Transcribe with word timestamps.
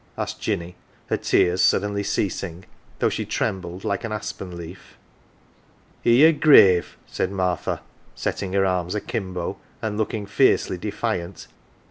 asked 0.17 0.41
Jinny, 0.41 0.75
her 1.09 1.17
tears 1.17 1.61
suddenly 1.61 2.01
ceasing, 2.01 2.65
though 2.97 3.07
she 3.09 3.23
trembled 3.23 3.83
like 3.83 4.03
an 4.03 4.11
aspen 4.11 4.57
leaf." 4.57 4.97
I' 6.07 6.09
your 6.09 6.31
grave!" 6.31 6.97
said 7.05 7.31
Martha, 7.31 7.81
setting 8.15 8.53
her 8.53 8.65
arms 8.65 8.95
akimbo 8.95 9.57
and 9.79 9.99
looking 9.99 10.25
fiercely 10.25 10.79
defiant. 10.79 11.45